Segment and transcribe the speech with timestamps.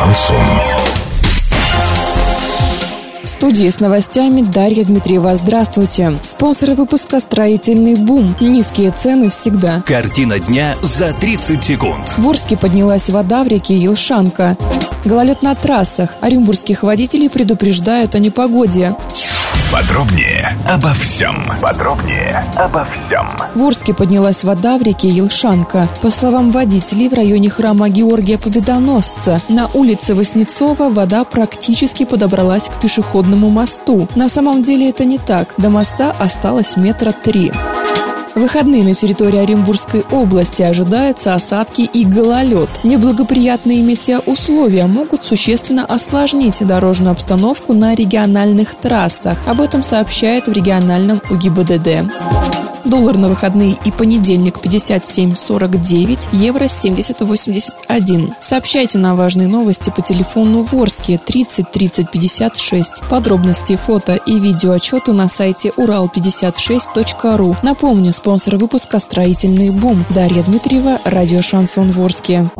[0.00, 0.36] Шансон.
[3.22, 5.36] В студии с новостями Дарья Дмитриева.
[5.36, 6.18] Здравствуйте.
[6.22, 8.34] Спонсоры выпуска «Строительный бум».
[8.40, 9.82] Низкие цены всегда.
[9.86, 12.08] Картина дня за 30 секунд.
[12.16, 14.56] В Орске поднялась вода в реке Елшанка.
[15.04, 16.16] Гололед на трассах.
[16.22, 18.96] Оренбургских водителей предупреждают о непогоде.
[19.72, 21.36] Подробнее обо всем.
[21.62, 23.28] Подробнее обо всем.
[23.54, 25.88] В Орске поднялась вода в реке Елшанка.
[26.02, 32.80] По словам водителей, в районе храма Георгия Победоносца на улице Воснецова вода практически подобралась к
[32.80, 34.08] пешеходному мосту.
[34.16, 35.54] На самом деле это не так.
[35.56, 37.52] До моста осталось метра три.
[38.40, 42.70] В выходные на территории Оренбургской области ожидаются осадки и гололед.
[42.84, 49.36] Неблагоприятные метеоусловия могут существенно осложнить дорожную обстановку на региональных трассах.
[49.46, 52.10] Об этом сообщает в региональном УГИБДД.
[52.84, 58.34] Доллар на выходные и понедельник 57.49, евро 70.81.
[58.38, 63.02] Сообщайте на важные новости по телефону Ворске 30 30 56.
[63.08, 67.56] Подробности, фото и видео отчеты на сайте урал56.ру.
[67.62, 70.04] Напомню, спонсор выпуска «Строительный бум».
[70.10, 72.50] Дарья Дмитриева, радио «Шансон Ворске».